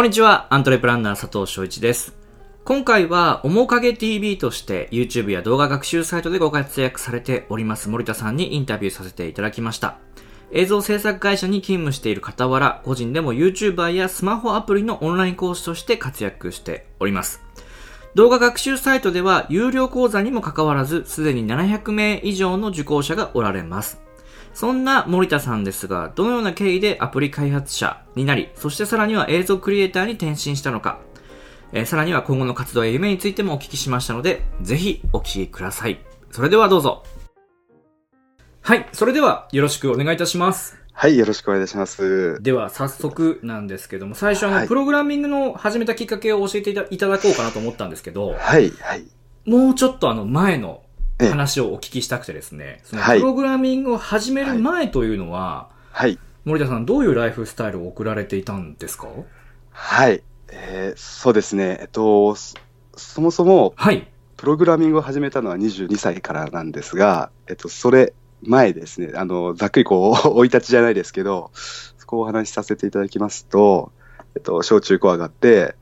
[0.00, 2.16] こんにちは、アントレプランナー佐藤翔一です。
[2.64, 9.98] 今回は、面影 TV として YouTube や動画学習サイトでご活躍されております森田さんにインタビューさせていただきました。
[10.52, 17.42] 映像制作会社に勤務している傍ら、個人でも YouTuber やスマホアプリのオンライン講師として活躍しております。
[18.14, 24.00] 動画学習サイトでは有料講座にもかかわらず、すでに700名以上の受講者がおられます。
[24.52, 30.98] そんな森田さんですが、どのような経緯でアプリ開発者になり、そしてさらには映像クリエイターに転身したのか、
[31.72, 36.00] えーさらには今後の活動や夢についてもお聞きしましたので、ぜひお聞きください。
[36.30, 37.04] それではどうぞ。
[38.62, 40.76] はい、それではよろしくお願いいたします。
[40.92, 42.42] はい、よろしくお願いします。
[42.42, 49.04] では早速なんですけども、最初あの、はいプログラミングの始めたきっかけを教えていただこうかなと思ったんですけど、はい、はい。
[49.46, 50.89] もうちょっとあの前のええ
[51.28, 59.08] 話をお聞きしたくてですね、そのはいプログラミングを始める前というのは、はい、森田さんどういうライフスタイルを送られていたんですか？
[59.70, 60.22] はい。
[60.52, 61.78] えーそうですね。
[61.80, 62.54] えっと、そ
[62.96, 64.08] そもそも、はい。
[64.36, 73.92] プログラミングを始めたのは22歳からなんですが、えっと、それ前ですね、あの、ざっくりこう、 生い立ちじゃないですけど、そこをお話しさせていただきますと、
[74.34, 75.74] えっと、小中高上がって、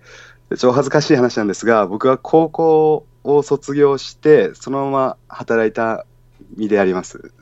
[0.50, 6.06] で超恥ずかしい話なんですが、僕は高校を卒業して、そのまま働いた
[6.56, 7.32] 身であります。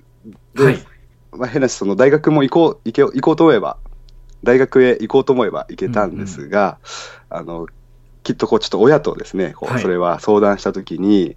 [0.55, 0.79] ではい。
[1.33, 3.77] まあ、変なし、その大学も行こう、行け、行こうと思えば、
[4.43, 6.79] 大学へ行こうと思えば行けたんですが、
[7.31, 7.67] あの、
[8.23, 11.37] きっとこう、ちょっと親とですね、こう、はいそれは相談したときに、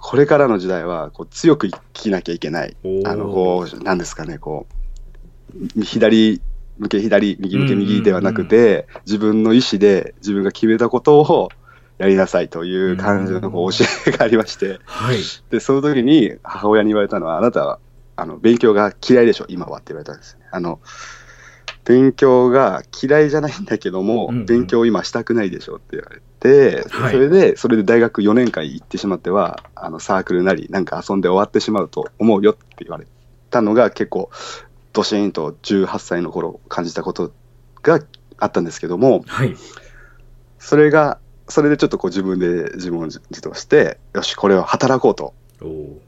[0.00, 2.76] これからの時代は、こう、強く生きなきゃいけない。
[3.04, 4.66] あの、こう、なんですかね、こ
[5.76, 6.40] う、左
[6.78, 11.48] 向け左、右向け右ではなくて、自分の意思で自分が決めたことを
[11.98, 13.68] やりなさいという感じの教
[14.06, 15.16] えがありまして、はい。
[15.50, 17.78] で、その時に母親に言われたのは、あなたは、
[18.16, 20.46] あの、勉強が嫌いでしょ、今はって言われたんですね。
[20.50, 20.80] あの、
[21.84, 33.06] 勉強が嫌いじゃないんだけども、うんうん勉強を今したくないでしょって言われて、はいそれで、それで大学4年間行ってしまっては、あの、サークルなり、なんか遊んで終わってしまうと思うよって言われ
[33.50, 34.30] たのが結構、
[34.92, 37.32] ドシーンと18歳の頃感じたこと
[37.82, 38.00] が
[38.38, 39.54] あったんですけども、はい。
[40.58, 41.18] それが、
[41.48, 45.34] それでちょっとこう自分で自問自答して、よし、これを働こうと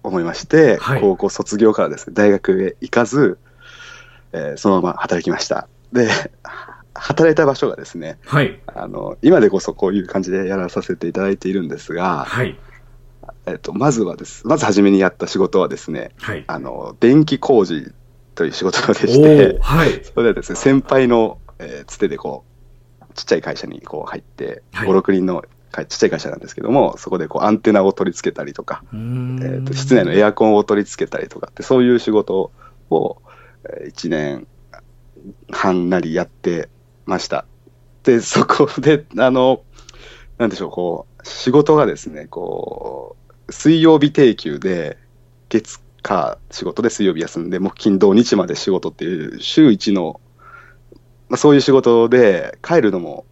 [0.03, 3.39] 思いまして、はい高校卒業からですね、大学へ行かず、
[4.33, 5.69] えーそのまま働きました。
[5.93, 6.09] で、
[6.95, 8.61] 働いた場所がですね、はい。
[8.67, 12.59] あの、今でこそこういう感じでやらさせていただいているんですが、はい。
[13.47, 16.45] えっと、まずはです、まず初めにやった仕事はですね、はい。
[16.47, 17.93] あの、電気工事
[18.35, 20.03] という仕事でおしてー、はい。
[20.05, 22.58] それでですね、先輩の、えーつてでこう、
[23.19, 32.53] ちっちゃい会社にこう入って、はい5、6人の会ちっちゃい会社なんですけども、そこでこうアンテナを取り付けたりとか、えー、と室内のエアコンを取り付けたりとかってそういう仕事
[32.91, 33.23] を
[33.65, 34.47] 1年
[35.51, 36.69] 半なりやって
[37.07, 37.45] ました。
[38.05, 39.63] でそこであの
[40.39, 43.17] なんでしょうこう仕事がですねこ
[43.49, 44.97] う水曜日定休で
[45.49, 50.21] 月火仕事で水曜日休んで木金土日まで仕事っていう週一の、
[51.29, 53.25] まあ、そういう仕事で帰るのも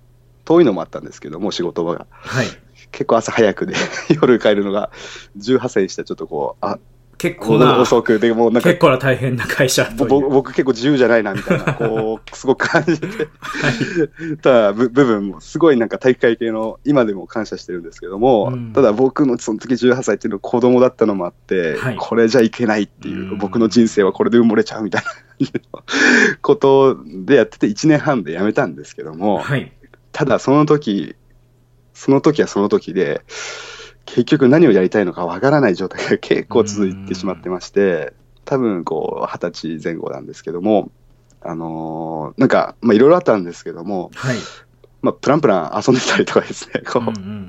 [0.45, 2.07] 遠いのもあったんですけども仕事場が。
[2.11, 2.47] はい。
[2.93, 3.75] 結構朝早くで
[4.21, 4.91] 夜帰るのが
[5.39, 6.79] 18歳にしてはちょっとこうあ
[7.19, 14.37] 結構な、遅くでもうなんか結構な大変な会社僕結構自由じゃないなみたいな こうすごく感じてはい。
[14.39, 25.11] た部部分もすごいなんか体育会系の今でも感謝してるんですけども、うんただ僕のその時18歳っていうのは子供だったのもあって、はいこれじゃいけないっていう、うん僕の人生はこれで埋もれちゃうみたいな
[26.43, 29.73] ことでやってて1年半で辞めたんですけども、はい。
[30.13, 31.15] ただその時
[31.93, 33.23] その時はその時で
[34.07, 38.13] 結局何をやりたいのかわからない状態が結構続いてしまってまして
[38.45, 40.91] 多分こう二十歳前後なんですけども
[41.43, 44.37] あのーなんかまあいろいろあったんですけども、はい。
[45.03, 47.49] まあ、プランプラン遊んでたりとかですねこう、うんうんうん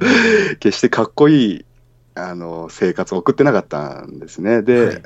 [0.60, 1.66] 決してかっこいい
[2.14, 5.04] あの生活を送ってなかったんですねで、はい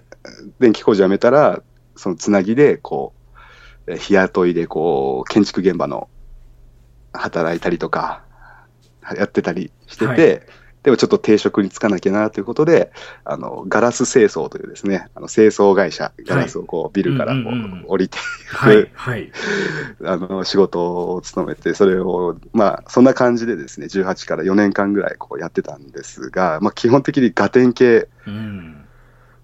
[0.60, 1.64] 電気工事辞めたら
[1.96, 3.14] そのつなぎでこ
[3.88, 6.10] うえ日雇いでこう建築現場の
[7.14, 8.24] 働いたりとか
[9.18, 10.42] やってたりしてて、はい
[10.84, 12.92] でもちょっと定職に就かなきゃなということで
[13.24, 18.18] あのガラス清掃というですねあの清掃会社ガラスをこうビルからこう降りて
[18.52, 18.92] はい。
[18.94, 19.32] はい。
[20.04, 28.81] あの仕事を務めて、それを、まあ、そんな感じでですね、18から4年間ぐらいこうやってたんですが、まあ、基本的にガテン系うん。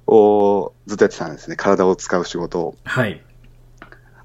[0.08, 3.22] をずっとやってたんですね、体を使う仕事をはい。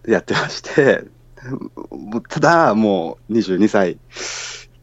[0.07, 1.05] やってまして、
[2.29, 3.97] ただ、もう22歳っ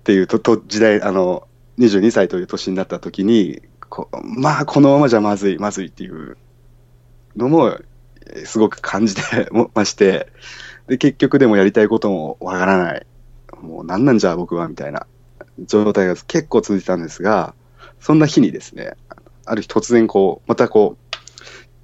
[0.04, 1.48] ていうとと時代、あの、
[1.78, 6.38] 22歳という年になった時に、こまあ、このままじゃまずい、まずいっていう
[7.36, 10.28] のも、えーすごく感じて まして、
[10.88, 13.06] で、結局でもやりたいこともわからない。
[13.60, 15.08] もう何なんじゃ僕はみたいな
[15.58, 17.56] 状態が結構続いてたんですが、
[18.00, 18.94] そんな日にですね、
[19.50, 21.16] ある日突然こう、またこう、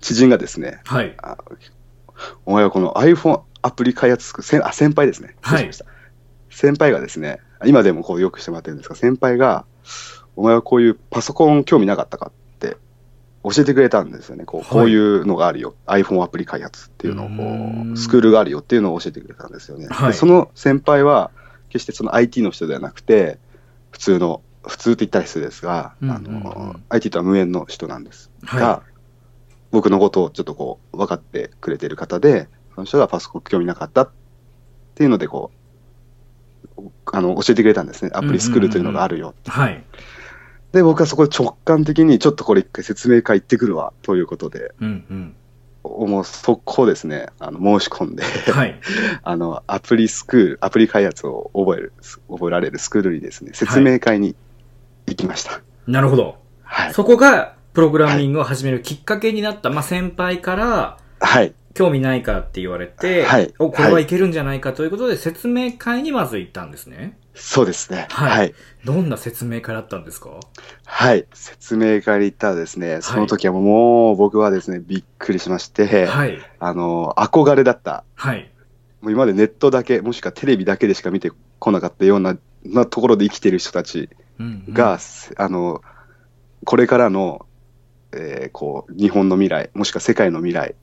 [0.02, 1.16] 知人がですね、はい。
[1.22, 1.38] あ
[2.46, 5.36] お前はこの iPhone アプリ開発すせんあ、先輩ですね。
[5.42, 5.70] はい
[6.50, 9.66] 先輩がですね、今でもこうよくしてもらってるんですが、先輩が、
[10.38, 12.78] お前はこういうパソコン興味なかったかって
[13.44, 14.46] 教えてくれたんですよね。
[14.46, 15.76] こうはいこういうのがあるよ。
[15.86, 19.88] iPhone アプリ開発っていうのをこう、スクールがあるよっていうのを教えてくれたんですよね。
[19.90, 21.32] はいでその先輩は、
[21.70, 23.38] 決してその IT の人ではなくて、
[23.92, 28.84] 普通の、普通って言ったりするんですが、うんうんあうんの、IT とは無縁の人なんですが、は
[29.72, 34.10] 僕のことをちょっとこう分かってくれてる方で、その人がパソコン興味なかったっ
[34.96, 35.52] ていうのでこ
[36.78, 36.82] う、
[37.12, 38.12] あの教えてくれたんですね。
[38.14, 39.34] アプリスクールというのがあるよ。
[39.46, 39.50] い。
[39.50, 39.84] はい。
[40.72, 45.36] で、僕はそこで直感的にちょっとこれ一回説明会行ってくるわということで、うん
[45.84, 48.54] もう速攻ですね、あの申し込んで、うん。
[48.54, 48.80] はい。
[49.24, 51.94] あのアプリスクール、アプリ開発を覚える、
[52.28, 54.36] 覚えられるスクールにですね、説明会に
[55.08, 55.62] 行きました。
[55.88, 56.38] なるほど。
[56.64, 56.94] はい。
[56.94, 61.54] そこが、プログラミングを始めるきっかけになった、まあ、先輩から、はい。
[61.74, 67.18] 興味ないかって言われて、はいお、これはいけるんじゃないかということで、説明会にまず行ったんですね。
[67.34, 68.08] そうですね。
[68.12, 68.54] はいはい
[68.86, 70.30] どんな説明会だったんですか？
[70.86, 71.26] はい。
[71.34, 76.40] 説明会に行ったらですね、その時はもう僕はですね、びっくりしまして、はい。
[76.60, 78.06] あの、憧れだった。
[78.14, 78.50] はい。
[79.02, 84.10] もう今までネットだけ、もしくはテレビだけでしか見てこなかったようななところで生きている人たち
[84.40, 85.00] が、
[85.38, 85.82] あの、
[86.64, 87.46] これからの、
[88.12, 90.76] えーこう、日本の未来、もしくは世界の未来、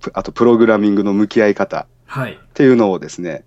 [0.00, 2.32] ぷあとプログラミングの向き合い方はい。
[2.32, 3.44] っていうのをですね、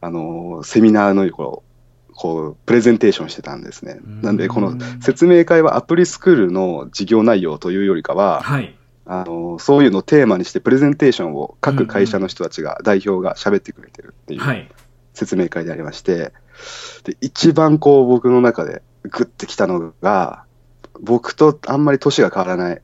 [0.00, 1.62] あの、セミナーのようにこ
[2.08, 3.98] う、こう、プレゼンテーションしてたんですね。
[4.22, 8.74] なんで、この説明会はアプリスクールの授業内容というよりかは、はい。
[9.10, 14.68] あのそういうのをテーマにしてプレゼンテーションを各会社の人たちが、代表が喋ってくれてるっていうはい。
[15.14, 16.32] 説明会でありまして、
[17.04, 20.44] で一番こう僕の中でグッてきたのが、
[21.00, 22.82] 僕とあんまり年が変わらない、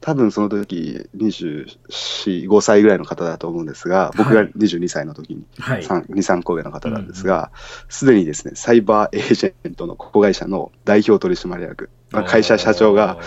[0.00, 5.82] 多分その時24、5歳ぐらいの方だと思うんですが、僕がはい22歳の時にはい。
[5.82, 7.50] 3、2、3個上の方なんですが、
[7.88, 13.18] すでにですね、サイバーエージェントの子会社の代表取締役、まあ、会社社長が、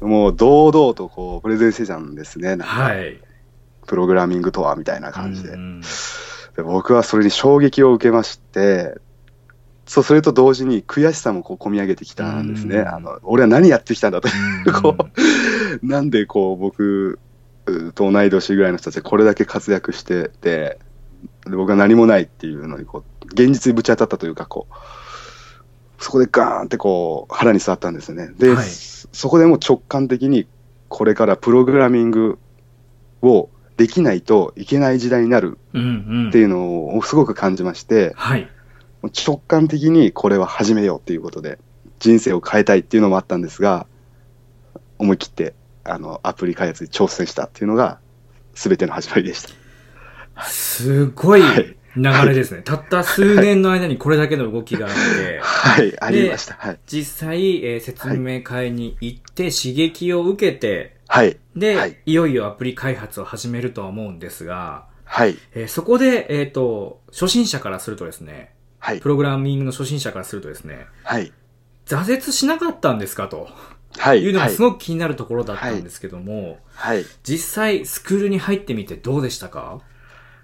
[0.00, 3.20] もう堂々とこうプレゼンしてたんですね、はい。
[3.86, 5.50] プログラミングとはみたいな感じで。
[5.50, 5.82] うん
[6.58, 8.96] で僕はそれに衝撃を受けまして、
[9.88, 12.76] そうそれと同時に悔しさもこう込み上げてきたんですね。
[12.76, 14.28] うんあの俺は何やってきたんだと。
[14.66, 14.96] うん こ
[15.82, 17.18] うなんでこう僕
[17.94, 20.78] と同い年ぐらいの人たちがこれだけ活躍してて、
[21.46, 24.74] で僕は何もないっていうのにこう現実にぶち当たったというかこう、
[26.04, 28.30] そこでガーンってこう腹に座ったんですよね。
[28.38, 30.46] で、はいそこでもう直感的に
[30.88, 32.38] これからプログラミング
[33.22, 33.48] を
[33.78, 35.84] できないといけない時代になるうんう
[36.26, 36.28] ん。
[36.28, 38.50] っていうのをすごく感じまして、はい。
[39.02, 41.58] 直感的にこれは始めようっていうことで、
[41.98, 43.86] 人生を変えたいっていうのもあったんですが、
[44.98, 45.54] 思い切って
[45.84, 48.00] あのアプリ開発に挑戦したっていうのが、
[48.54, 49.42] すべての始まりでし
[50.34, 50.44] た。
[50.44, 52.62] すごいはい流れですね。
[52.62, 56.54] たった数年の間にこれだけの動きがあって、はい、ありました。
[56.54, 56.78] はい。
[56.86, 61.38] 実際、えー説明会に行って刺激を受けて、はい。
[61.56, 65.36] で、はいい、よいよアプリ開発を始めるとは思うんですが、はい。
[65.54, 69.08] えーそこで、えっ、と、初心者からするとですね、はいプ。
[69.08, 71.32] ログラミングの初心者からするとですね、はい。
[71.86, 73.48] 挫折しなかったんですかと
[73.96, 74.22] はい。
[74.22, 77.04] いうのがはいすごく気になるところだったんですけども、はい。
[77.22, 79.80] 実際スクールに入ってみてどうでしたか？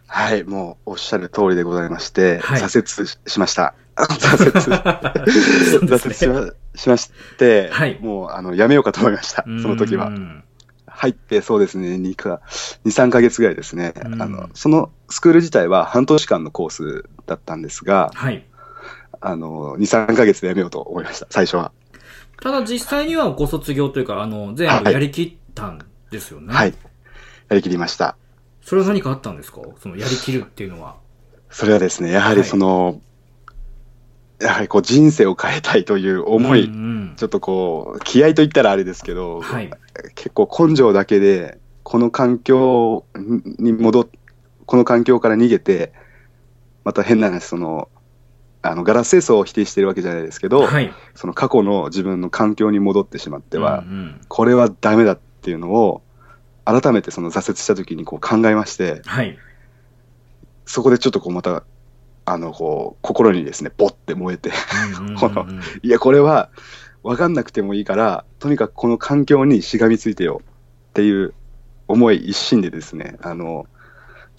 [0.07, 0.45] はい。
[0.45, 3.75] もうおっしゃる通りでございまして、はい挫折ししました。
[3.97, 5.87] 挫折。
[5.87, 9.43] 挫折しましまして、はいもうあのやめようかと思いました。
[9.45, 10.11] その時はう。
[10.11, 10.45] ん
[11.05, 12.41] 入ってそうですね、2か、
[12.87, 13.93] 2、3ヶ月ぐらいですね。
[14.07, 18.47] うんあの、そのスクール自体は半年間のコースだったんですが、はい。
[19.21, 21.73] あの、2、3ヶ月でやめようと思いました、最初は。
[22.41, 25.79] ただ実際にはご卒業というか、あの、全部やりきったん
[26.11, 26.55] ですよね。
[26.55, 26.75] はい。
[27.49, 28.17] やりきりました。
[28.63, 29.61] それは何かあったんですか？
[29.83, 30.97] そのやりきるっていうのは。
[31.51, 33.01] それはですね、やはりその、
[34.45, 39.71] やはりこう人生を変えたいという思い、うんうんちょっとこう、気合と言ったらあれですけど、はい。
[40.17, 43.05] 結構根性だけで、この環境
[43.59, 44.09] に戻っ、
[44.67, 45.93] この環境から逃げて、
[46.83, 47.89] また変な話、その、
[48.63, 50.93] あの、ガラス清掃を否定してるわけじゃないですけど、はい。
[51.15, 56.03] その過去の自分の環境に戻ってしまっては、うんうんこれはダメだっていうのを、
[56.65, 59.39] 改めてその挫折した時にこう考えまして、はい。
[60.67, 61.63] そこでちょっとこうまた、
[62.25, 64.51] あの、こう、心にですね、ボッて燃えて、
[65.83, 66.51] いや、これは
[67.03, 70.41] 分かんなくてもいいから、とにかくこの環境にしがみついてよ
[70.91, 71.35] っていう
[71.87, 73.67] 思い一心でですね、あの、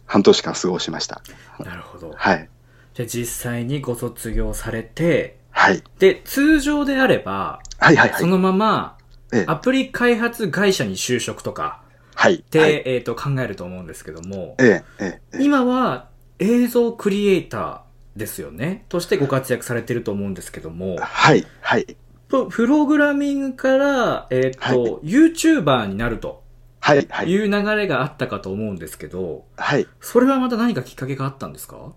[0.05, 1.21] 半年間過ごしました。
[1.59, 2.13] なるほど。
[2.15, 2.49] はい。
[2.93, 5.83] じゃあ実際にご卒業されて、はい。
[5.99, 8.19] で、通常であれば、はいはいはい。
[8.19, 8.97] そのまま、
[9.33, 11.81] ええアプリ開発会社に就職とか
[12.13, 12.35] はい。
[12.35, 15.43] って、はいえっ、と、考えると思うんですけども、ええ、ええ、ええ。
[15.43, 16.07] 今は
[16.39, 18.85] 映像クリエイターですよね。
[18.89, 21.97] としてご活躍されてると思うんですけども、はい、はい。
[22.27, 26.43] ププログラミングから、えっ、と、はい YouTuber になると
[26.79, 27.37] はい、はいい。
[27.37, 29.87] う流れがあったかと思うんですけど、はい。
[30.01, 31.93] それはまた何かきっかけがあったんですか？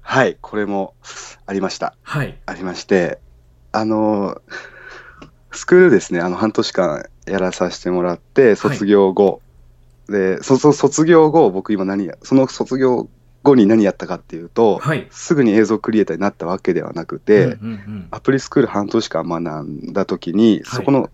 [0.00, 0.36] はい。
[0.40, 0.94] これも
[1.46, 1.94] ありました。
[2.02, 2.38] はい。
[2.46, 3.18] ありまして、
[3.72, 4.40] あの、
[5.52, 9.40] スクールですね、あの、半年間やらさせてもらって、卒業後、
[10.08, 13.08] で、そ、そ、卒業後、僕今何や、その卒業
[13.44, 15.06] 後に何やったかっていうと、はい。
[15.10, 21.10] すぐに映像クリエイターになったわけではなくて、うんうんうんアプリスクール半年間学んだ時に、はいそこの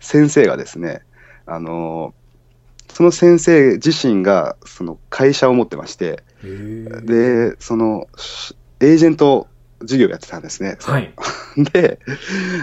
[0.00, 1.02] 先生がですね、
[1.46, 2.14] あの、
[2.92, 9.46] その先生自身がその会社を持ってまして、で、その、しエージェント
[9.84, 10.76] 事業やってたんですね。
[10.80, 11.14] はい。
[11.72, 12.00] で、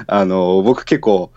[0.08, 1.32] あの、僕結構、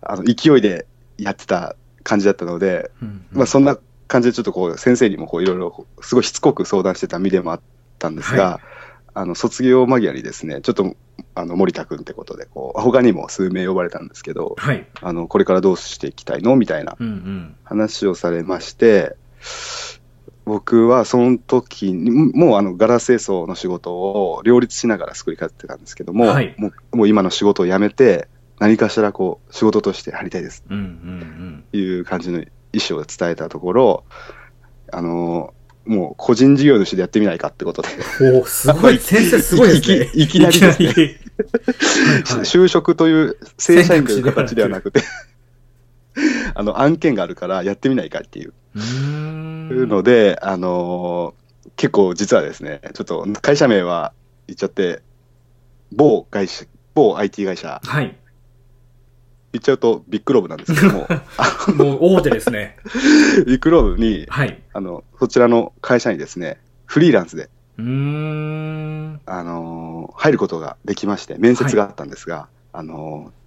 [0.00, 0.86] あの、勢いで
[1.18, 3.78] やってた感じだったので、うんうんまあそんな
[4.08, 7.60] 感じでちょっとこう、先生にもこう、いろいろ、すごいしつこく相談してた身でもあっ
[7.98, 8.60] たんですが、は
[9.14, 10.96] あの、卒業間際にですね、ちょっと、
[11.34, 14.86] あの、森田君ってことで、こう、他にも数名呼ばれたんですけど、はい。
[15.00, 16.56] あの、これからどうしていきたいの？
[16.56, 17.56] みたいなうんうん。
[17.64, 19.16] 話をされまして、
[20.44, 26.54] 僕はその時に、もうあのガラス清掃の仕事を両立しながら作り通ってたんですけども、はい。
[26.56, 30.64] もうもう今の仕事を辞めて、何かしらこう仕事としてやりたいです。
[30.70, 34.04] うんうんという感じの意思を伝えたところ、
[34.92, 37.88] あのもう個人事業主でやってみないかってことで、
[38.20, 38.36] うん。
[38.38, 40.10] おーすごい、先生すごいですね。
[40.14, 40.92] いきいきなりね
[42.44, 45.02] 就職という正社員という形ではなくて、
[46.54, 54.12] あの案件があるからやってみないかっていううので、あのー結構実はですね、ちょっと会社名は
[54.48, 55.00] 言っちゃって、
[55.92, 58.16] 某会社、某 IT 会社、はい。
[59.58, 62.76] 言っちゃうとビッグローブなんですけども、あ もう大手ですね。
[63.46, 64.62] ビッグローブに、はい。
[64.72, 69.20] あの、そちらの会社にですね、フリーランスで、うーん。
[69.26, 73.38] あのー入ることができまして、面接があったんですが、あのー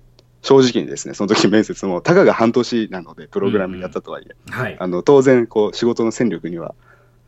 [0.43, 4.77] 正直にですね、その時面接も、たかが半年なので、プログラミングやったとはいえ、はい。
[4.79, 6.73] あの当然こう、仕事の戦力には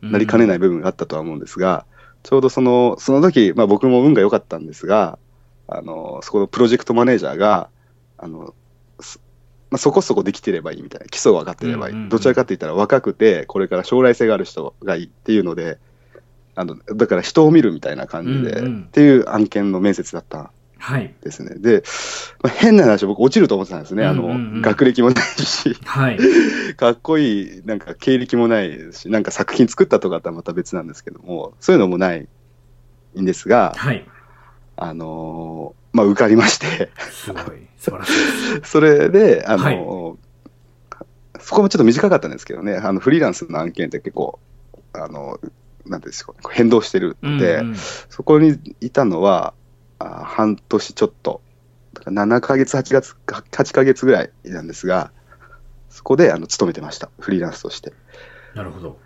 [0.02, 1.86] なりかねない部分があったとは思うんですが、
[2.24, 5.18] ちょうどそのその時、まあ僕も運が良かったんですが、
[5.68, 7.68] あのそこのプロジェクトマネージャーが、
[8.18, 8.54] あのそ
[9.70, 15.78] まあ、そこそこできてればいいみたいな、基礎が分かってればいい、うんうんうんどちらかって言ったら若くて、これから将来性がある人がいいっていうので、
[16.56, 21.14] あのだから人を見るみたいな感じで、うんうんっていう案件の面接だったんはい。
[21.22, 21.56] ですね。
[21.56, 21.82] で、
[22.42, 24.04] まあ、変な話、僕落ちると思ってたんですね。
[24.04, 25.74] あの、うんうんうん学歴もないし。
[25.82, 26.18] はい。
[26.76, 32.28] かっこいい、なんか経歴もないし、なんか作品作ったとかってまた別なんですけども、そういうのもない
[33.18, 34.06] んですが、はい。
[34.76, 37.44] あのーまあ、受かりまして、すごい。
[37.78, 38.70] 素晴らしいです。
[38.70, 40.24] それで、あのー
[41.40, 44.38] そこもちょっと短かったんですけどね、あのフリーランスの案件って結構、
[44.94, 45.38] あの
[45.84, 49.52] なんですか、変動してるんで、うんうんそこにいたのは、
[49.98, 51.42] あ半年ちょっと、
[51.92, 55.12] だから7ヶ月、8月、8ヶ月ぐらいなんですが、
[55.90, 57.92] そこであの勤めてました、フリーランスとして。
[58.54, 58.98] なるほど。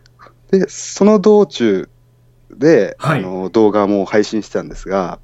[0.53, 1.89] で、その道中
[2.53, 5.19] で、はいあの動画も配信してたんですが、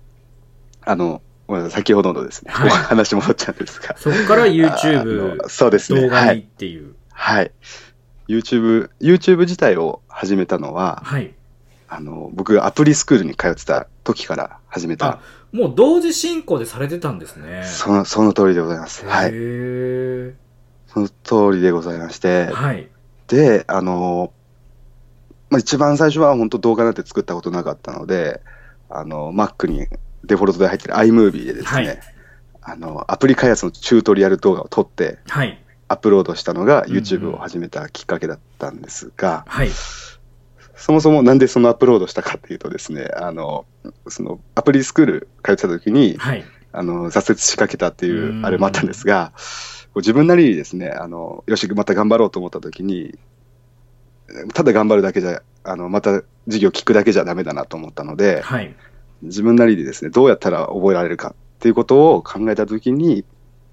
[0.83, 5.05] あの、ごめんなさい先ほどのですね、はい話戻っちゃうんですが、そこからあ YouTube
[5.39, 6.43] のそうですね、動画にっはい。
[6.43, 6.95] ていう。
[7.13, 7.53] はい。
[8.29, 11.35] YouTube、YouTube 自体を始めたのは、はい。
[11.89, 15.21] あの、僕がアプリスクールに通ってた時から始めたあ、
[15.53, 17.63] もう同時進行でされてたんですね。
[17.65, 19.05] その、その通りでございます。
[19.07, 19.31] はへい。
[19.33, 20.35] ー
[20.89, 22.89] その通りでございまして、はい。
[23.29, 24.33] で、あの、
[25.51, 28.41] まあ、一番最初は本当動画なんて作ったことなかったので、
[28.89, 29.87] あの、Mac に
[30.27, 32.01] デフォルトで入ってる iMovie でですね、はい
[32.67, 35.61] あの、アプリ開発のチュートリアル動画を撮ってはい。
[35.87, 39.71] アップロードしたのがうんうん YouTube を始めたきっかけだったんですが、はい。
[40.77, 43.67] そもそもなんでそのアップロードしたかっていうとですね、あの、
[44.09, 46.45] そのアプリスクール通ってた時に、はい。
[46.73, 49.33] あの、挫折しかけたっていうう、んあれもあったんですが、
[49.97, 53.17] 自分なりにですね、あの、よし、また頑張ろうと思った時に、
[54.55, 58.75] ただ頑張るだけじゃ、あの、また授業聞くだけじゃダメだなと思ったので、はい。
[59.25, 63.25] 自分なりにですね、どうやったら覚えられるかっていうことを考えた時に、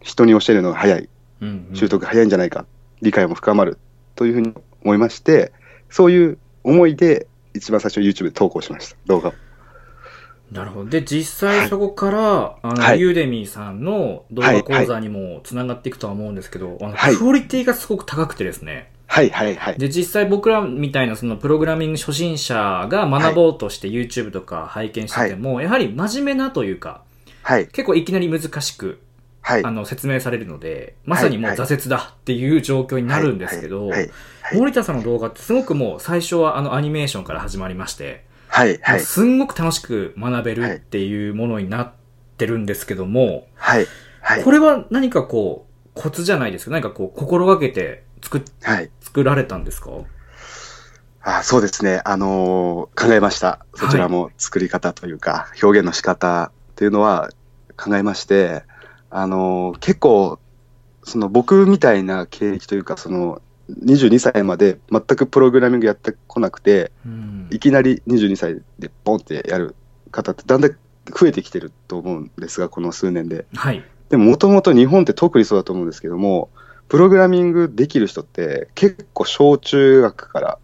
[0.01, 1.09] 人に教えるのが早い、
[1.41, 1.75] うんうん。
[1.75, 2.65] 習得が早いんじゃないか、
[3.01, 3.77] 理解も深まる
[4.15, 4.53] というふうに
[4.83, 5.51] 思いまして、
[5.89, 9.33] そういう思いで、一番最初 YouTube で投稿しました、動画を。
[10.51, 10.89] なるほど。
[10.89, 12.99] で、実際そこから、あの、はい。
[12.99, 17.15] ユーデミーさんの動画講座にもつながっていくとは思うんですけど、あの、はい。
[17.15, 18.90] クオリティがすごく高くてですね。
[19.11, 19.77] はいはいはい。
[19.77, 27.03] で、実際僕らみたいなそのプログラミング初心者が学ぼうとして YouTube とか拝見してても、やはり真面目なというか、
[27.43, 27.67] はい。
[27.67, 29.01] 結構いきなり難しく、
[29.41, 29.65] はい。
[29.65, 34.09] あの、説明されるので、まさにもう挫折だっていう状況になるんですけど、はい。
[34.43, 34.57] はい。
[34.57, 38.79] 森田さんの動画ってすごくもう最初はあのアニメーションから始まりまして、はい。
[38.81, 39.01] はい。
[39.01, 41.91] すんごく楽しく学べるっていうものになっ
[42.37, 43.87] てるんですけども、はい。
[44.21, 44.43] はい。
[44.45, 46.71] これは何かこう、コツじゃないですか？
[46.71, 48.89] 何かこう、心がけて作っ、はい。
[49.01, 49.91] 作られたんですか？
[51.23, 52.01] あそうですね。
[52.05, 53.65] あのー考えました。
[53.75, 57.29] そちらも作り方というか、表現の仕方っていうのは
[57.77, 58.63] 考えまして、
[59.09, 60.39] あのー結構、
[61.03, 63.41] その僕みたいな経歴というか、その
[63.83, 69.75] 22歳まで全くプログラミングやってこなくて、うんいきなり22歳でポンってやる
[70.09, 73.45] 方ってだんだん増えてきてると思うんですが、この数年で。
[73.55, 73.83] はい。
[74.09, 76.49] でももともと日本って特にそうだと思うんですけども、
[76.91, 80.57] プログラミングできる人って結構小中学から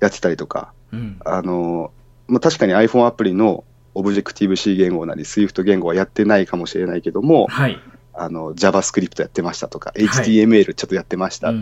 [0.00, 1.20] やってたりとか、うん。
[1.22, 1.92] あの、
[2.28, 7.78] まあ、確かに iPhone アプリのオブジェクティブ C 言語なり Swift 言語はやってないかもしれないけども、はい。
[8.14, 11.52] あの JavaScript やってましたとか、い HTML ちょっとやってましたっ。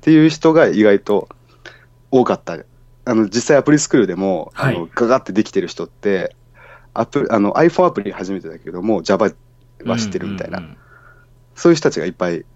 [0.00, 1.28] ていう人が意外と
[2.10, 2.56] 多かった。
[3.04, 6.34] あの実際アプリスクールでも、はいあのガガってできてる人って
[6.94, 9.30] アプあの iPhone アプリ初めてだけども Java
[9.84, 10.62] は知ってるみたいな、
[11.54, 12.46] そういう人たちがいっぱい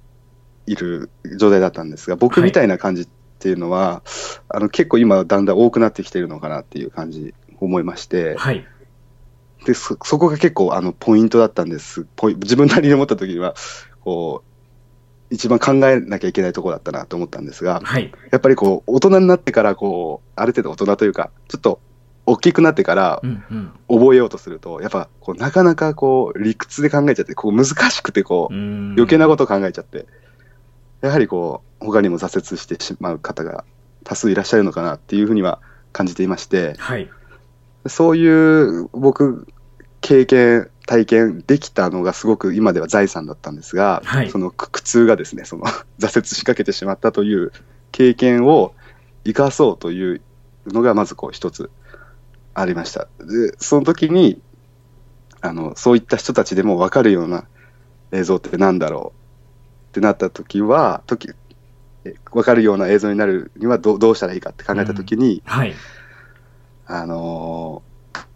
[0.66, 4.02] いる状態だったんですが、僕みたいな感じっていうのは、
[4.48, 8.66] あの結構今だんだん多くなってきてるのかなっていう感じ思いまして、はい。
[9.64, 12.06] でそそこが結構あのポイントだったんです。
[12.16, 13.54] ポイ自分なりに思った時には、
[14.00, 14.42] こ
[15.30, 18.12] う、一番考えなきゃいけないところだったなと思ったんですが、はい。
[18.30, 21.80] やっぱりこう、大人になってから、こう、ある程度大人というか、ちょっと
[22.26, 23.72] 大きくなってからうんうん。
[24.00, 30.06] 覚えようとすると、やっぱこう、なかなかこう、理屈で考えちゃって、こう、難しくてこう、余余計なこと考えちゃって、
[31.02, 33.64] やはりこう、他にも挫折してしまう方が
[34.04, 35.60] 多数いらっしゃるのかなっていうふうには
[35.92, 37.10] 感じていまして、はい。
[37.86, 39.46] そういう僕、
[40.00, 45.64] 経験、体験できたのがすごく今では財産だったんですが、はいその苦痛がですね、その
[45.98, 47.52] 挫折しかけてしまったという
[47.92, 48.74] 経験を
[49.24, 50.20] 生かそうという
[50.66, 51.70] のがまずこう一つ
[52.54, 53.08] ありました。
[53.20, 54.40] で、その時に、
[55.40, 57.44] あの、そういった人たちでも分かるような
[58.12, 59.21] 映像ってなんだろう
[59.92, 61.30] ってなった時は、時、
[62.06, 65.74] え分かるような映像になるにはどうどうしたらいいかって考えた時に、はい。
[66.86, 67.92] あのー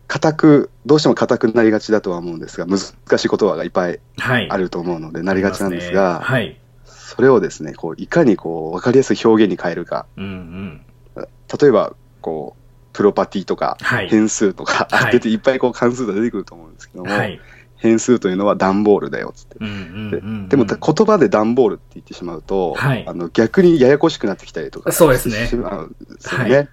[0.08, 4.48] 硬く、どうしても硬くなりがちだとは思うんですが、難しい言葉がいっぱいはい。
[4.48, 6.60] あると思うので、なりがちなんですが、はい。
[6.84, 11.26] それをですね、こういかにこう分かりやすい表現に変えるか、うんうん。
[11.60, 14.08] 例えば、こう、プロパティとか、はい。
[14.08, 17.40] 変数とか、はい出ていっぱいこう関数が出てくると思うんですけども、はい。
[17.76, 19.56] 変数というのは段ボールだよっつって。
[19.60, 19.74] うんうん
[20.12, 20.48] うん。
[20.48, 26.56] でも言葉で段ボールって言ってしまうと、はいあの逆にややこしくなってきたりとかそうですねですよね。
[26.56, 26.68] はで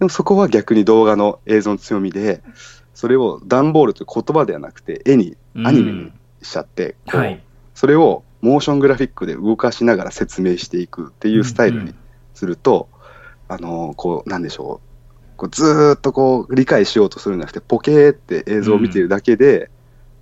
[0.00, 2.42] もそこは逆に動画の映像の強みで、
[2.94, 7.42] それを段ボールという言葉ではなくて絵に、うんアニメにしちゃって、はい。
[7.74, 11.94] それをモーショングラフィックで動かしながら説明していくっていうスタイルに
[12.34, 12.88] すると、
[13.48, 19.70] あのこうなんでしょうこうずーっとこう理解しようとするんじゃなくてポケーって映像を見ているだけで、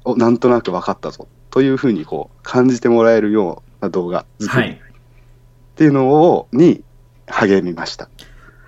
[0.04, 4.80] おなんとなく分かったぞというふうにこう感じてもらえるような動画作りっはい。
[5.76, 6.82] ていうのを、に
[7.26, 8.08] 励みました。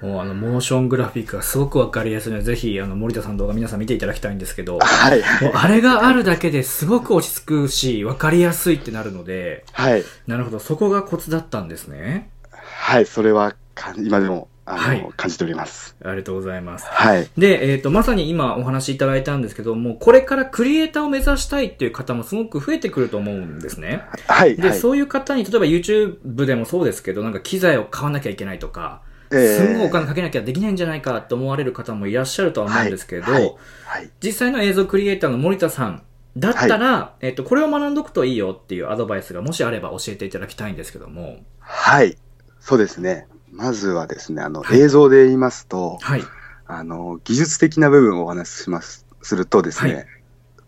[0.01, 12.31] もうあの、モーショングラフィックがすごくわかりやすいので、ぜひ、あの、森田さんの動画皆さん見ていただきたいんですけど、 はいもうあれがあるだけですごく落ち着くし、わかりやすいってなるので、はいなるほど、そこがコツだったんですね。
[12.51, 15.96] はいそれはか今でもあの、はい感じております。
[16.05, 16.87] ありがとうございます。
[16.88, 24.05] はいで、えっ、と、まさに今お話しいただいたんですけども、これからクリエイターを目指したいっていう方もすごく増えてくると思うんですね。
[24.16, 33.42] で、はいはいそういう方に、例えば YouTube でもそうですけど、なんか機材を買わなきゃいけないとか、えーすんごいお金かけなきゃできないんじゃないかと思われる方もいらっしゃるとは思うんですけど、はいはい
[33.85, 36.03] はい実際の映像クリエイターの森田さん
[36.37, 41.40] だったら、えっ、と、これを学んどくといいよっていうアドバイスがもしあれば教えていただきたいんですけども。
[41.59, 42.16] はい、
[42.61, 43.27] そうですね。
[43.53, 46.23] まずはですね、あの、はい映像で言いますと、はい。
[46.67, 50.07] あの、技術的な部分をお話しします、するとですね、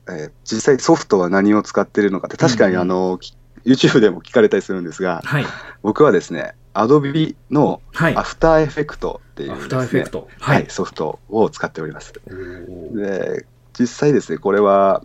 [0.06, 3.18] えー実際ソフトは何を使っているのかって、確かにうんうん
[3.64, 5.46] YouTube でも聞かれたりするんですが、はい。
[5.82, 8.16] 僕はですね、Adobe のはい。
[8.16, 10.28] アフターエフェクトっていうね、フターエフェクト。
[10.38, 10.66] はい、。
[10.68, 12.12] ソフトを使っております。
[12.92, 13.46] で、
[13.78, 15.02] 実際ですね、これは、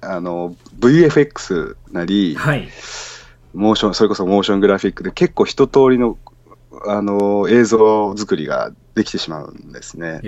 [0.00, 2.68] あの、VFX なり、はい。
[3.54, 6.16] モーション、それこそモーショングラフィックで結構一通りの、
[6.86, 10.20] あの、映像作りができてしまうんですね。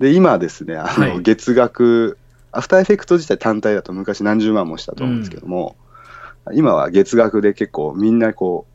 [0.00, 2.18] で、今ですね、あの、はい月額、
[2.52, 5.76] アフターエフェクト自体単体だと昔何十万もしたと思うんですけども、
[6.52, 8.66] 今は月額で結構みんなこ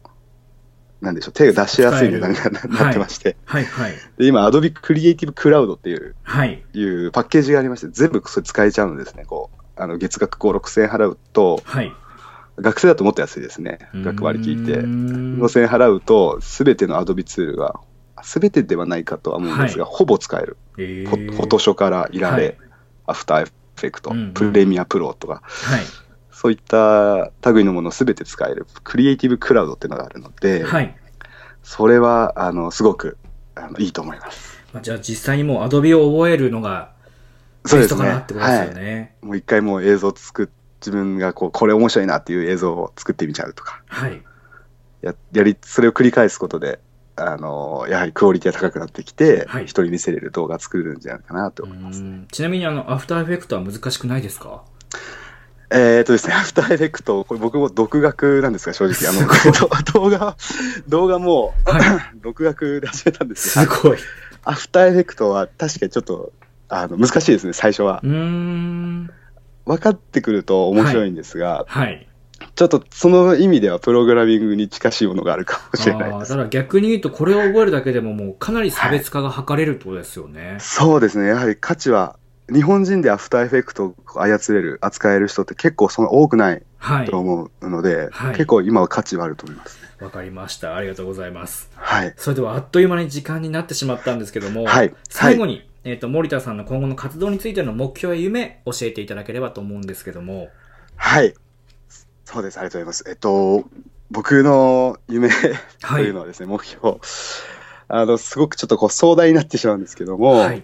[1.01, 3.93] う、なんでしょう、手が出しやすい値段になってまして、はいはい。
[4.17, 6.63] で今、Adobe Creative Cloud っていうはい。
[6.73, 11.91] いうパッケージがありまして、全部それ使えちゃうんですね、こう、あの月額5、6000円払うと、はい。
[12.61, 14.73] 学生だともっと安いですね、学割聞いうて。
[14.73, 17.79] ーん5000円払うと、すべての Adobe ツールが、
[18.23, 20.57] すべてではないかとは思うんですが、はほぼ使える。
[20.77, 22.57] えフォトショからいられ、はい
[23.07, 25.81] アフターエフェクト、うんうんプレミアプロとか、はい。
[26.31, 30.95] そういった類のものすべて使える、クリエイティブクラウドっていうのがあるので、はい。
[31.63, 33.17] それは、あの、すごく、
[33.55, 34.59] あの、いいと思います。
[34.73, 36.93] まあ、じゃあ実際にもう Adobe を覚えるのが
[37.63, 39.15] ベストかなってことですよね。
[39.21, 40.47] もう一回もう映像作っ、
[40.81, 44.21] 自分がこう、これ面白いなっていう映像を作ってみちゃうとか、はい。
[45.01, 46.79] や、やり、それを繰り返すことで、
[47.15, 52.01] あの、やはりクオリティが高くなってきて、はい人に見せれる動画作れるんじゃないかなとう思います。
[52.01, 54.63] んちなみにあの、アフターエフェクトは難しくないですか？
[55.73, 59.09] えーとですね、アフターエフェクト、これ僕も独学なんですが、正直。
[59.09, 60.35] あの、動画、
[60.89, 63.97] 動画も、は 独学で始めたんですすごい。
[64.43, 66.33] アフターエフェクトは確かにちょっと、
[66.67, 68.07] あの、難しいですね、最初はう。
[68.07, 69.09] ーん。
[69.65, 72.07] 分かってくると面白いんですが、はい。
[72.55, 76.31] ちょっとその意味ではプログラミングに近しいものがあるかもしれないです。
[76.31, 80.57] だから逆に言うと、これを覚えるだけでももうかなり差別化が図れるってことですよね。
[80.59, 82.17] そうですね、やはり価値は、
[82.51, 87.19] 日本人でアフターエフェクトを操れる、扱える人って結構その多くないはいと。
[87.19, 89.89] 思うので、はい結構今は価値はあると思いますね。
[90.01, 90.75] わかりました。
[90.75, 91.69] ありがとうございます。
[91.75, 92.13] はい。
[92.17, 100.49] それではあっという間に時間になってしまったんですけども、はい最後に、えっ、と、森田さんの今後の活動についての目標や夢、教えていただければと思うんですけども、
[100.95, 101.33] はい。
[102.23, 103.03] そうです、ありがとうございます。
[103.07, 103.65] えっと、
[104.11, 105.35] 僕の夢と
[105.87, 106.97] はいいうのはですね、目標。
[107.87, 110.63] あの、すごくちょっとこう壮大になってしまうんですけども、はい。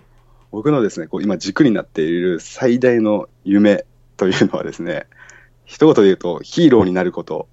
[0.52, 3.86] 僕のですね、こう今軸になっている最大の夢
[4.18, 5.08] というのはですね、
[5.66, 7.48] 一言で言うとヒーローになること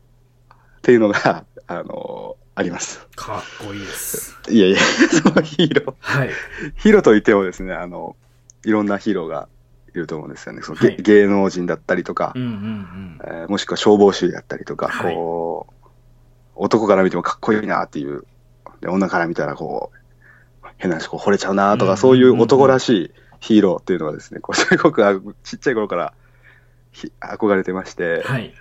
[0.79, 3.07] っていうのが、あの、あります。
[3.17, 4.39] かっこいいです。
[4.49, 4.79] いやいや、
[5.11, 6.31] そのヒーロー、はい。
[6.77, 8.17] ヒーローといってもですね、あの、
[8.65, 9.49] いろんなヒーローが
[9.95, 10.63] いると思うんですよね。
[10.63, 13.19] そのげはい芸能人だったりとかうん、うんうん。
[13.25, 15.89] えーもしくは消防士だったりとか、はいこう、
[16.55, 18.25] 男から見てもかっこいいなっていう、
[18.81, 26.15] で女から見たらこう、変な話、こう惚れちゃうなとか、うんそういう男らしいヒーローっていうのはですね、こうすごくあちっちゃい頃から
[26.93, 28.55] ひ憧れてまして、はい。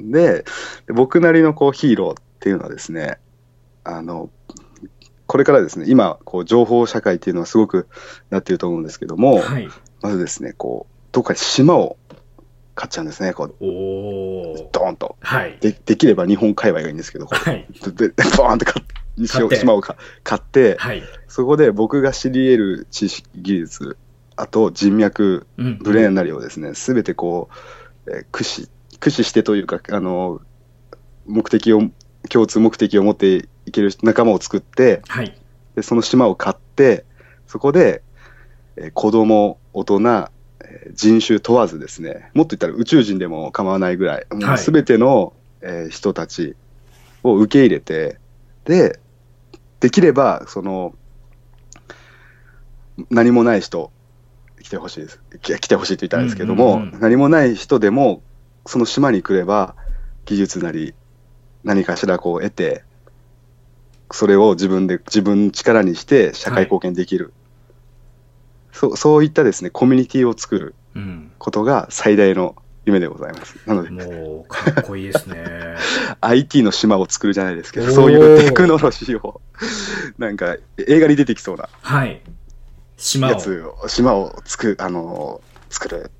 [0.00, 0.44] で、
[0.86, 3.18] で僕なりのこうヒーローっていうのはですね、
[3.84, 4.30] あの、
[5.26, 7.86] これからですね、今、こう、情報社会っていうのはすごく
[8.30, 9.68] なっていると思うんですけども、はい。
[10.00, 11.98] まずですね、こう、どっかに島を
[12.74, 14.68] 買っちゃうんですね、こう、おー。
[14.72, 15.16] ドーンと。
[15.20, 15.58] はい。
[15.60, 17.66] でできれば日本界隈がいいんですけど、こはい。
[17.86, 21.02] うで、バーンって買って島をか買って、はい。
[21.28, 23.98] そこで僕が知り得る知識、技術、
[24.36, 25.78] あと人脈、うん。
[25.78, 27.50] ブレーンなりをですね、すべてこ
[28.06, 30.40] う、えー駆使、駆使してというか、あの、
[31.26, 31.82] 目的を、
[32.28, 35.36] 共通目的を持っていける仲間を作って、はい。
[35.74, 37.04] でその島を買って、
[37.46, 38.02] そこで、
[38.76, 40.00] えー子供、大人、
[40.60, 46.56] えー人種問わずですね、もっと言ったら宇宙人でも構わないぐらい、もうすべての、えー人たち
[47.22, 48.18] を受け入れて、
[48.64, 48.98] で、
[49.80, 50.94] できれば、その、
[53.10, 53.90] 何もない人、
[54.62, 55.20] 来てほしいです。
[55.40, 58.22] き来てほしいと言ったらですけども、うんうんうん何もない人でも、
[58.66, 59.74] その島に来れば、
[60.26, 60.94] 技術なり、
[61.64, 62.84] 何かしらこう得て、
[64.12, 67.32] それを自分で、自分の力にして社会貢献できる。
[68.72, 71.30] そうそういったですね、コミュニティを作るうん。
[71.38, 73.56] ことが最大の夢でございます。
[73.66, 75.76] なので、もう、かっこいいですね。
[76.20, 79.40] IT の島を作るじゃないですけど、そういうテクノロジーを、
[80.18, 80.56] なんか
[80.88, 82.20] 映画に出てきそうなはい。
[82.96, 83.30] 島を。
[83.32, 86.10] やつを、島を作る、あの、作る、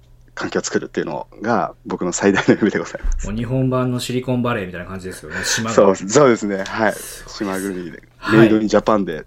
[0.41, 3.27] 環境を作るっていうのが僕の最大の夢でございます。
[3.27, 5.37] もう日本版のシリコンバレーみたいな感じですよね。
[5.45, 5.75] 島が。
[5.77, 6.95] そうそうですね、はい。
[7.27, 9.27] 島国で、はいメイドインジャパンで、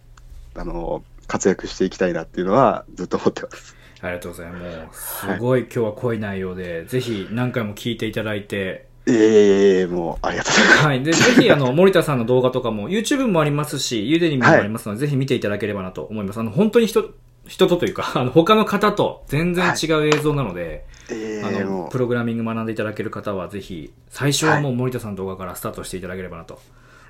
[0.55, 3.75] あの、活躍していきたいなっていうのはずっと思ってます。
[4.01, 5.19] ありがとうございます。
[5.19, 10.85] すごい今日は濃い内容で、ぜひ何回も聞いていただいて、いえいえいえ、もうありがとうございます。
[10.87, 11.03] はい。
[11.03, 16.39] で、ぜひ、あの、森田さんの動画とかも、YouTube もありますし、ユーデニもありますので、ぜひ見ていただければなと思います。
[16.39, 17.11] あの、本当に人、
[17.45, 26.61] 人とというか、あの、他の方と全然違う映像なので、あええもの、プログラミング学んでいただける方は、ぜひ、最初はもう森田さんの動画からスタートしていただければなと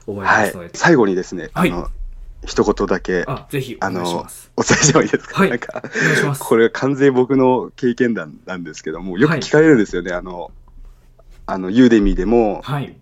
[0.07, 0.71] 思う、いまはいすので、。
[0.73, 1.89] 最後にですね、はいあの、
[2.45, 5.83] 一言だけ、あ、ぜひ、お願いします。、お伝えしてもいいですか、はいなんか。
[6.39, 10.51] これは完全に僕の経験談なんですけども、よく聞かれるんですよね、あの、
[11.45, 12.95] あの、ユーデミーでも、はい。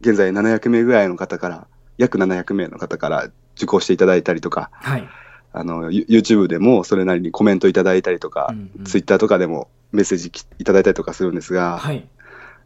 [0.00, 1.66] 現在700名ぐらいの方から、
[1.98, 5.08] 約700名の方から受講していただいたりとか、はい。
[5.52, 12.06] あの、ユ YouTube でもそれなりにコメントいただいたりとか、うんうん Twitter とかでもメッセージきいただいたりとかするんですが、はい。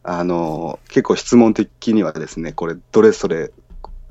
[0.03, 3.51] あの、結構質問的にはですね、これどれそれ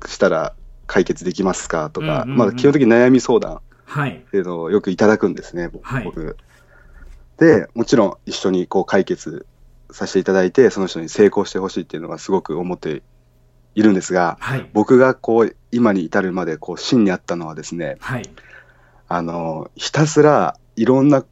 [0.06, 0.54] したら
[0.86, 4.30] 解決できますかとか、うんうんうんまあ基本的に悩み相談はいっ。
[4.30, 5.84] ていうのをよくいただくんですね、僕。
[5.84, 6.36] はい僕
[7.38, 9.46] で、もちろん一緒にこう解決
[9.90, 13.02] させていただいて、その人に成功してほしいっていうのがすごく思って
[13.74, 14.68] いるんですが、はい。
[14.74, 18.28] 僕がこう今に至るまでこう真にあったのはですね、はい。
[19.08, 21.24] あの、ひたすらいろんな、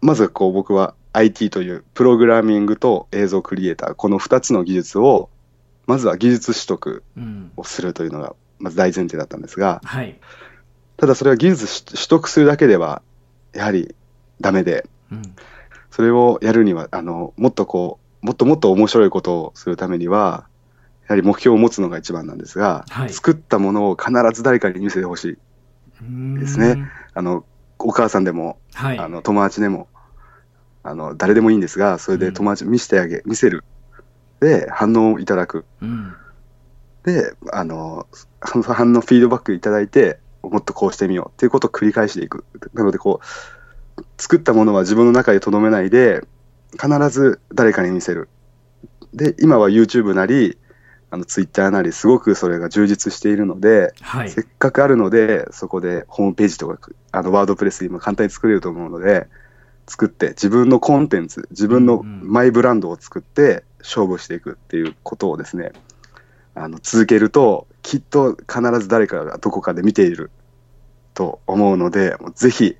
[0.00, 5.28] まずこう僕は IT というプログラミングと映像クリエイター、この2つの技術を、
[5.86, 7.52] まずは技術取得うん。
[7.56, 10.18] をするというのが、まず大前提だったんですが、はい。
[10.96, 13.02] ただそれは技術取得するだけでは、
[13.52, 13.94] やはり
[14.40, 15.22] ダメで、うん。
[15.90, 20.46] それをやるには、あの、もっとこう、もっともっと面白いことをするためには、
[21.08, 25.38] やはり目標を持つのが一番なんですが、はい作ったものを必ず誰かに見せてほしい。
[26.38, 26.88] ですね。
[27.14, 27.44] あの、
[27.78, 28.98] お母さんでも、はい。
[28.98, 29.88] あの友達でも、
[30.82, 33.64] あの誰でもいいんですが、それで友達に見せてあげ、見せる。
[34.40, 35.64] で、反応をいただく。
[35.82, 36.14] うん。
[37.04, 38.06] で、あの
[38.40, 42.44] 反応、フィードバックいただいて、もっとこうしてみようっていうことを繰り返していく。
[42.72, 46.22] なので、こう、作ったものは自分の中でとどめないで、
[46.72, 48.28] 必ず誰かに見せる。
[49.12, 50.56] で、今は YouTube なり、
[51.10, 54.42] あの Twitter なり、すごくそれが充実しているので、はいせ。
[54.42, 59.26] っかくあるので、そこでホームページとか、あのワードプレス今簡単に作れると思うので、
[59.90, 65.72] 作って自分のコンテンツ、自分のマイブランドを作って勝負していくっていうことをですね、
[66.54, 70.30] あの続けると、きっと必ず誰かがどこかで見ている
[71.12, 72.76] と思うので、ぜひ、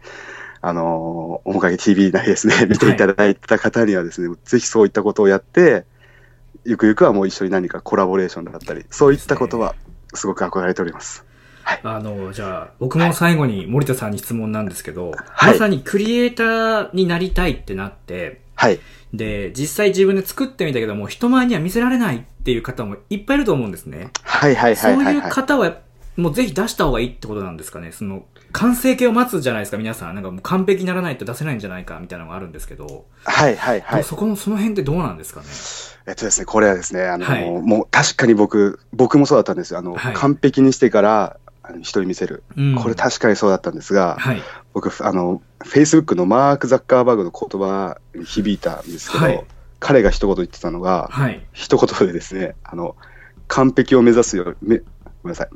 [0.61, 5.87] あのー、面影 TV なりですね、見ていただいた方にはですね、ぜひそういったことをやって、
[6.65, 9.75] ゆくゆくはもう一緒に何かコラボレーションだったり、そういったことは
[10.15, 11.25] すごく憧れております。
[11.83, 18.81] あの、じゃあ、僕も最後に森田さんに質問なんですけど、はいまさにクリエイターになりたいってなって、はい。
[19.15, 24.11] で、実際自分で作ってみたけども、人前には見せられないっていう方もいっぱいいると思うんですね。
[24.23, 25.31] はいはいはいはい、そういうはい。
[25.31, 25.79] 方は、
[26.17, 27.93] もうぜひ出した方がいいってことなんですかね。
[27.93, 30.15] その、完成形を待つじゃないですか、皆さん。
[30.15, 34.05] なんかもう完璧にならないと出せないんじゃないか、みたいなのがあるんですけど、はいはいはい。
[34.05, 35.47] そこの、その辺ってどうなんですかね？
[36.07, 39.79] えっとですね、これはですね、あの、はいもう確かに僕、僕もそうだったんですよ。
[39.79, 41.37] あの、はい完璧にしてから
[41.81, 42.43] 人に見せる。
[42.57, 42.75] うん。
[42.77, 44.43] これ確かにそうだったんですが、はい。
[44.75, 49.45] 僕、あの、Facebook のマーク・ザッカーバーグの言葉に響いたんですけど、はい
[49.83, 51.43] 彼が一言言ってたのが、はい。
[51.53, 52.97] 一言でですね、あの、
[53.49, 54.85] 完璧を目指すより、めご
[55.25, 55.49] めんなさい。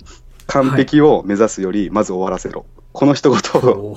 [0.46, 2.64] 完璧を目指すより、まず終わらせろ。
[2.94, 3.94] この一言を、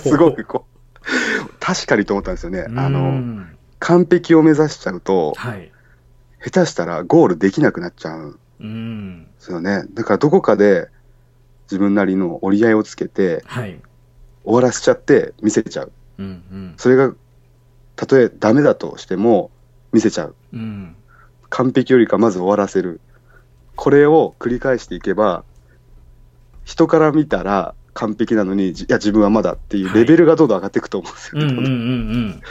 [0.00, 2.64] すごくこう、確かにと思ったんですよね。
[2.76, 5.70] あうの、ん完璧を目指しちゃうと、はい。
[6.42, 9.26] 下手したらゴールできなくなっちゃうんでうん。
[9.38, 9.84] すよね。
[9.94, 10.88] だからどこかで
[11.70, 13.80] 自分なりの折り合いをつけて、はい。
[14.44, 15.92] 終わらせちゃって見せちゃう。
[16.18, 16.74] うんうん。
[16.78, 17.12] それが、
[17.96, 19.50] たとえダメだとしても
[19.92, 20.34] 見せちゃう。
[20.54, 20.96] うん。
[21.50, 23.00] 完璧よりかまず終わらせる。
[23.76, 25.44] これを繰り返していけば、
[26.64, 31.42] 人から見たら完璧なのに、じいや、自分はまだっていうレベルがどんどん上がっていくと思うんですよ。
[31.42, 32.42] うんうんうんうん。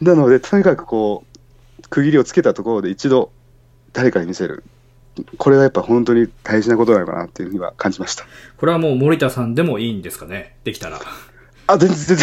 [0.00, 3.30] なので、とにかくこう、区切りをつけたところで一度
[3.92, 4.64] 誰かに見せる。
[5.38, 8.24] これはやっぱ本当に大事なことなのかなっていうふうには感じました。
[8.56, 10.56] これはもう森田さんでもいいんですかね？
[10.64, 11.00] できたら。
[11.68, 12.16] あ、全然、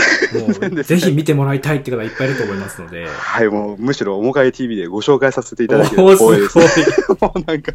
[0.54, 3.08] 全然、ぜひ見てもらいたいって方いっぱいいると思いますので。
[3.08, 6.96] はい、もうむしろ、面影 TV でご紹介させていただけおーる光栄ですすね。
[7.10, 7.18] ごい。
[7.22, 7.74] もうなんか、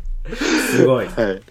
[0.71, 1.07] すごい。
[1.07, 1.43] はい、はい。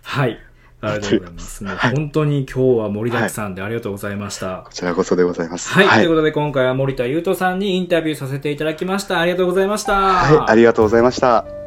[0.00, 0.40] はい。
[0.80, 1.64] ありがとうございます。
[1.64, 4.62] もう本当に今日は盛りだくさんでありがとうございました。
[4.66, 5.72] こちらこそでございます。
[5.72, 5.86] はい。
[5.86, 9.20] はいということで今回は森田優斗さんにインタビューさせていただきました。
[9.20, 9.94] ありがとうございました。
[9.94, 11.63] はい、ありがとうございました。